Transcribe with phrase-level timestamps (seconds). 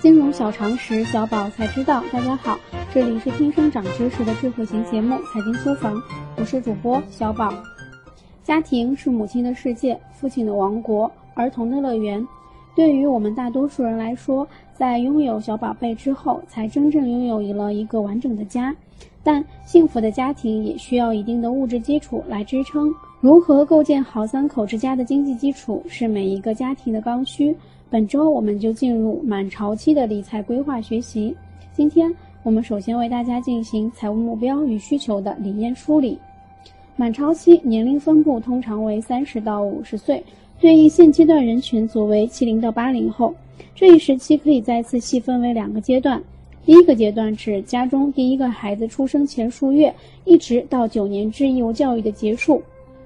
[0.00, 2.02] 金融小常识，小宝才知道。
[2.10, 2.58] 大家好，
[2.90, 5.94] 这里是天生长知识的智慧型节目《财经书房》，
[6.38, 7.52] 我是主播小宝。
[8.42, 12.26] 家庭是母亲的世界，父亲的王国，儿童的乐园。
[12.74, 18.74] 对于我们大多数人来说，在拥有小宝贝之后，才真正拥有了一个完整的家。
[19.22, 22.90] 但幸福的家庭也需要一定的物质基础来支撑。
[23.20, 27.54] 如何构建好三口之家的经济基础，是每一个家庭的刚需。
[27.90, 31.34] 本周我们就进入满潮期的理财规划学习。
[31.72, 32.14] 今天
[32.44, 36.16] 我们首先为大家进行财务目标与需求的理念梳理。
[36.94, 40.22] 满潮期年龄分布通常为三十到五十岁，
[40.60, 43.34] 对应现阶段人群组为七零到八零后。
[43.74, 46.22] 这一时期可以再次细分为两个阶段。
[46.64, 49.92] 第一个阶段指家中第一个孩子出生前数月，
[50.24, 52.62] 一直到九年制义务教育的结束。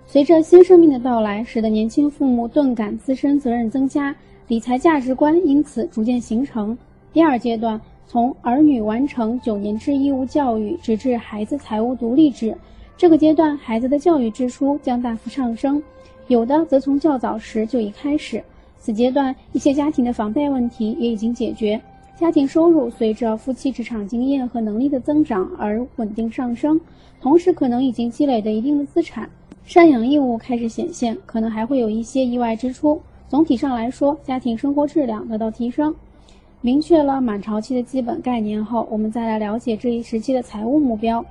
[0.07, 4.15] 随着新生命的到来，使得年轻父母顿感自身责任增加，
[4.47, 6.77] 理财价值观因此逐渐形成。
[7.13, 12.57] 第二阶段，从儿女完成九年制义务教育，直至孩子财务独立制，
[12.97, 15.83] 这个阶段孩子的教育支出将大幅上升，
[16.29, 18.43] 有的则从较早时就已开始。
[18.79, 21.81] 此阶段，一些家庭的房贷问题也已经解决。
[22.17, 26.81] 家庭收入随着夫妻职场经验和能力的增长而稳定上升，
[27.21, 29.29] 同时可能已经积累的一定的资产，
[29.67, 33.01] 赡养义务开始显现，可能还会有一些意外支出。
[33.29, 35.93] 总体上来说，家庭生活质量得到提升。
[36.61, 41.25] 明确了满潮期的基本概念后，我们再来了解这一时期的财务目标。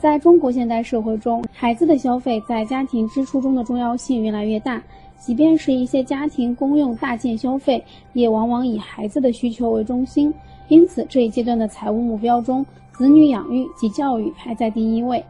[0.00, 4.82] 在中国现代社会中，孩子的消费在家庭支出中的重要性越来越大。
[5.18, 7.82] 即便是一些家庭公用大件消费，
[8.14, 10.32] 也往往以孩子的需求为中心。
[10.68, 15.22] 因此，这一阶段的财务目标中，子女养育及教育排在第一位。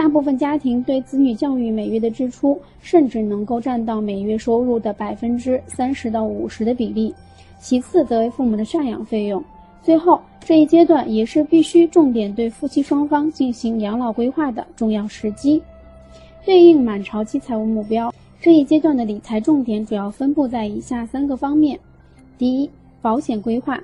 [0.00, 7.14] 大部分家庭对子女教育每月的支出，甚至能够占到每月收入的百分之三十到五十的比例。
[7.58, 9.44] 其次，则为父母的赡养费用。
[9.82, 15.62] 最后，这一阶段也是必须重点对夫妻双方进行养老规划的重要时机。
[16.46, 18.10] 对应满潮期财务目标。
[18.40, 21.78] 这一阶段的理财重点主要分布在以下三个方面：
[22.38, 22.70] 第一，
[23.02, 23.78] 保险规划。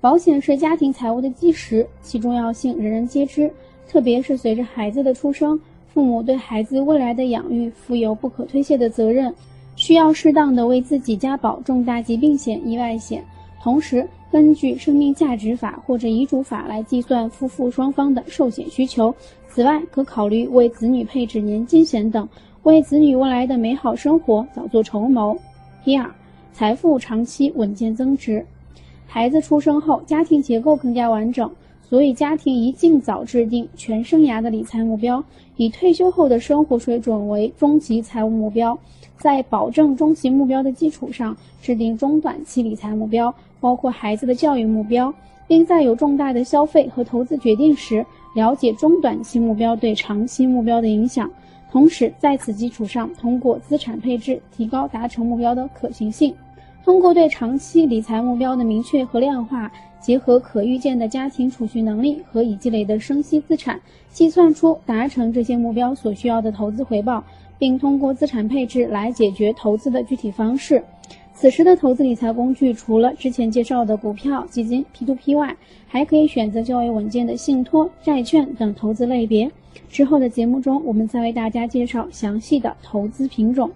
[0.00, 3.48] 保险是家庭财务的基石，其重要性人人皆知。
[3.88, 5.58] 特别是随着孩子的出生，
[5.92, 9.32] 父母对孩子未来的养育负有不可推卸的责任，
[9.76, 13.24] 需要适当的为自己加保重大疾病险、意外险。
[13.62, 19.14] 同时，根据生命价值法或者遗嘱法来计算夫妇双方的寿险需求。
[19.48, 22.28] 此外，可考虑为子女配置年金险等。
[22.64, 25.36] 为子女未来的美好生活早做筹谋。
[25.84, 26.10] 第二，
[26.52, 28.44] 财富长期稳健增值。
[29.06, 31.48] 孩子出生后，家庭结构更加完整，
[31.88, 35.22] 所以家庭宜尽早制定全生涯的理财目标，
[35.56, 38.76] 以退休后的生活水准为终极财务目标。
[39.16, 45.14] 在保证中期目标的基础上，制定中短期理财目标，包括孩子的教育目标，
[45.46, 51.30] 并在有重大的消费和投资决定时，了解中短期目标对长期目标的影响。
[51.70, 56.34] 同时，在此基础上，通过资产配置提高达成目标的可行性。
[56.84, 59.72] 通过对长期理财目标的明确和量化，
[60.04, 67.24] 结合可预见的家庭储蓄能力和已积累的生息资产，计算出达成这些目标所需要的投资回报，
[67.58, 70.84] 并通过资产配置来解决投资的具体方式。
[71.32, 75.56] 此时的投资理财工具，除了之前介绍的股票、基金、P2P 外，
[75.88, 79.50] 还可以选择较为稳健的信托、债券等投资类别。
[79.88, 83.70] 之后的节目中，我们再为大家介绍详细的投资品种。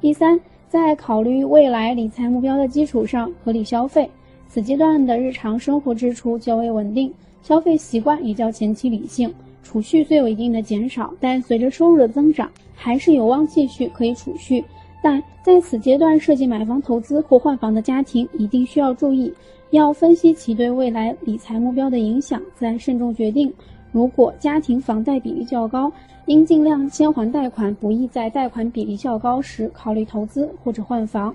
[0.00, 0.38] 第三，
[0.68, 4.08] 在考虑未来理财目标的基础上，合理消费。
[4.48, 7.12] 此阶段的日常生活支出较为稳定，
[7.42, 14.64] 消费习惯也较前期理性，储蓄虽有一定的减少，但随着收入的增长，还是有望继续可以储蓄。
[15.02, 19.32] 但在此阶段涉及买房投资或换房的家庭，一定需要注意，
[19.70, 23.52] 要分析其对未来理财目标的影响，再慎重决定。
[23.92, 25.92] 如果家庭房贷比例较高，
[26.26, 31.34] 应尽量先还贷款，不宜在贷款比例较高时考虑投资或者换房。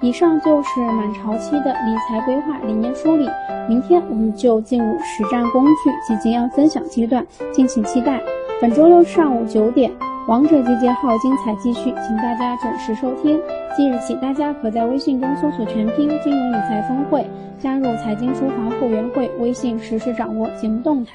[0.00, 3.28] 以上就是满潮期的理财规划理念梳理。
[3.68, 8.20] 明天我们就进入实战工具及经验分享阶段，敬请期待。
[8.60, 9.90] 本周六上午九点，
[10.28, 13.40] 王者集结号精彩继续，请大家准时收听。
[13.76, 17.28] 即日起，大家可在微信中搜索全拼“金融理财峰会”，
[17.58, 21.06] 加入财经书房后援会，微信实时掌握节目动态。